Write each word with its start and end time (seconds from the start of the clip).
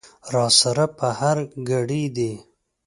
را 0.33 0.45
سره 0.59 0.85
په 0.97 1.07
هر 1.19 1.37
ګړي 1.69 2.03
دي 2.15 2.33